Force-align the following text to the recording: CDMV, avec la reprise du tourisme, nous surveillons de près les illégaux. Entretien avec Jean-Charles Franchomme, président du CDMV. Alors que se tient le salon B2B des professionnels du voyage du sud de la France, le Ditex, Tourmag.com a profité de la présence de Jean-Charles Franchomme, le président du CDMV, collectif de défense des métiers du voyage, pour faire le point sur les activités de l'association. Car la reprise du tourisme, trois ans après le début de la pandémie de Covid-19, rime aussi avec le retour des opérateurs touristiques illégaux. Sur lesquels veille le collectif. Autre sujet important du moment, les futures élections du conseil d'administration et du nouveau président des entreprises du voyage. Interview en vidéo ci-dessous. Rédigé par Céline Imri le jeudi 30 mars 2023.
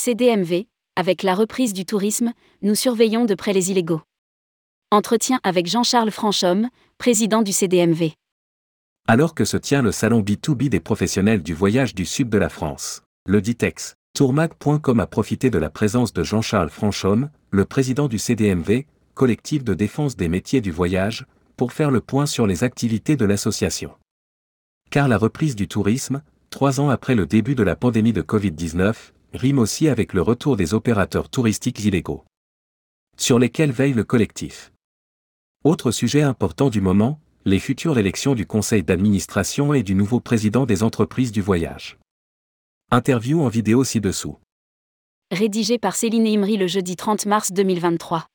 CDMV, 0.00 0.68
avec 0.94 1.24
la 1.24 1.34
reprise 1.34 1.72
du 1.72 1.84
tourisme, 1.84 2.32
nous 2.62 2.76
surveillons 2.76 3.24
de 3.24 3.34
près 3.34 3.52
les 3.52 3.72
illégaux. 3.72 4.00
Entretien 4.92 5.40
avec 5.42 5.66
Jean-Charles 5.66 6.12
Franchomme, 6.12 6.68
président 6.98 7.42
du 7.42 7.50
CDMV. 7.50 8.12
Alors 9.08 9.34
que 9.34 9.44
se 9.44 9.56
tient 9.56 9.82
le 9.82 9.90
salon 9.90 10.20
B2B 10.20 10.68
des 10.68 10.78
professionnels 10.78 11.42
du 11.42 11.52
voyage 11.52 11.96
du 11.96 12.04
sud 12.04 12.28
de 12.28 12.38
la 12.38 12.48
France, 12.48 13.02
le 13.26 13.40
Ditex, 13.40 13.96
Tourmag.com 14.14 15.00
a 15.00 15.06
profité 15.08 15.50
de 15.50 15.58
la 15.58 15.68
présence 15.68 16.12
de 16.12 16.22
Jean-Charles 16.22 16.70
Franchomme, 16.70 17.30
le 17.50 17.64
président 17.64 18.06
du 18.06 18.20
CDMV, 18.20 18.86
collectif 19.14 19.64
de 19.64 19.74
défense 19.74 20.14
des 20.14 20.28
métiers 20.28 20.60
du 20.60 20.70
voyage, 20.70 21.26
pour 21.56 21.72
faire 21.72 21.90
le 21.90 22.00
point 22.00 22.26
sur 22.26 22.46
les 22.46 22.62
activités 22.62 23.16
de 23.16 23.24
l'association. 23.24 23.90
Car 24.92 25.08
la 25.08 25.18
reprise 25.18 25.56
du 25.56 25.66
tourisme, 25.66 26.22
trois 26.50 26.78
ans 26.78 26.88
après 26.88 27.16
le 27.16 27.26
début 27.26 27.56
de 27.56 27.64
la 27.64 27.74
pandémie 27.74 28.12
de 28.12 28.22
Covid-19, 28.22 28.94
rime 29.38 29.58
aussi 29.58 29.88
avec 29.88 30.12
le 30.12 30.20
retour 30.20 30.56
des 30.56 30.74
opérateurs 30.74 31.30
touristiques 31.30 31.84
illégaux. 31.84 32.24
Sur 33.16 33.38
lesquels 33.38 33.70
veille 33.70 33.94
le 33.94 34.04
collectif. 34.04 34.72
Autre 35.64 35.90
sujet 35.92 36.22
important 36.22 36.70
du 36.70 36.80
moment, 36.80 37.20
les 37.44 37.58
futures 37.58 37.98
élections 37.98 38.34
du 38.34 38.46
conseil 38.46 38.82
d'administration 38.82 39.72
et 39.74 39.82
du 39.82 39.94
nouveau 39.94 40.20
président 40.20 40.66
des 40.66 40.82
entreprises 40.82 41.32
du 41.32 41.40
voyage. 41.40 41.98
Interview 42.90 43.40
en 43.40 43.48
vidéo 43.48 43.84
ci-dessous. 43.84 44.36
Rédigé 45.30 45.78
par 45.78 45.94
Céline 45.94 46.26
Imri 46.26 46.56
le 46.56 46.66
jeudi 46.66 46.96
30 46.96 47.26
mars 47.26 47.52
2023. 47.52 48.26